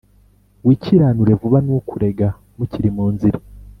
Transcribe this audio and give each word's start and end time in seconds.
Wikiranure 0.65 1.33
vuba 1.41 1.57
n’ukurega 1.65 2.27
mukiri 2.57 2.89
mu 2.97 3.05
nzira 3.13 3.37